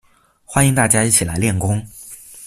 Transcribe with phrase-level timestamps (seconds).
[0.45, 1.79] 欢迎大家一起来练功